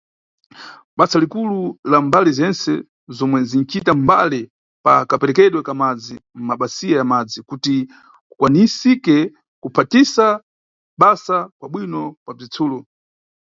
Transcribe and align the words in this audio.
Basa 0.97 1.17
likulu 1.23 1.57
la 1.91 1.97
mbali 2.05 2.31
zentse 2.39 2.71
zomwe 3.17 3.39
zinʼcita 3.49 3.91
mbali 4.03 4.41
pa 4.83 4.93
kaperekedwe 5.09 5.59
ka 5.67 5.73
madzi 5.81 6.15
mʼmabasiya 6.37 6.95
ya 6.99 7.05
madzi, 7.11 7.37
kuti 7.49 7.75
kukwanisike 8.29 9.17
kuphatisa 9.61 10.25
basa 11.01 11.37
kwa 11.57 11.67
bwino 11.71 12.01
kwa 12.23 12.33
bzitsulo. 12.37 12.77